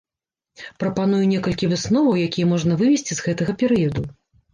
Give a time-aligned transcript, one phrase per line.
[0.83, 4.03] Прапаную некалькі высноваў, якія можна вывесці з гэтага перыяду.